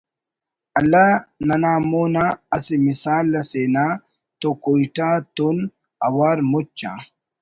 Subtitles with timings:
[0.79, 1.07] اللہ
[1.47, 3.85] ننا مو ن آ اسہ مثال اسے نہ
[4.39, 5.57] تو کوئٹہ تون
[6.05, 6.93] اوار مچ آ